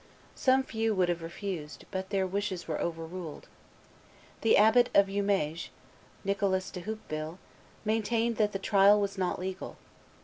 Some 0.33 0.63
few 0.63 0.95
would 0.95 1.09
have 1.09 1.21
refused; 1.21 1.85
but 1.91 2.09
their 2.09 2.25
wishes 2.25 2.67
were 2.67 2.81
overruled. 2.81 3.47
The 4.41 4.57
Abbot 4.57 4.89
of 4.95 5.05
Jumieges, 5.05 5.69
Nicholas 6.23 6.71
de 6.71 6.81
Houppeville, 6.81 7.37
maintained 7.85 8.37
that 8.37 8.51
the 8.51 8.57
trial 8.57 8.99
was 8.99 9.19
not 9.19 9.37
legal. 9.37 9.77